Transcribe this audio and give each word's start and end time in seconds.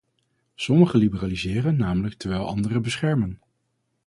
Sommigen 0.57 0.99
liberaliseren 0.99 1.75
namelijk 1.75 2.13
terwijl 2.15 2.47
anderen 2.47 2.81
beschermen. 2.81 3.39